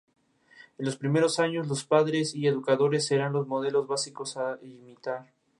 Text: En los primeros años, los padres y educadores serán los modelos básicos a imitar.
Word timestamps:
En 0.79 0.85
los 0.85 0.97
primeros 0.97 1.37
años, 1.37 1.67
los 1.67 1.83
padres 1.85 2.33
y 2.33 2.47
educadores 2.47 3.05
serán 3.05 3.33
los 3.33 3.45
modelos 3.45 3.85
básicos 3.85 4.35
a 4.35 4.57
imitar. 4.63 5.31